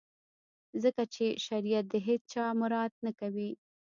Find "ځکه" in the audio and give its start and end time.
0.83-1.03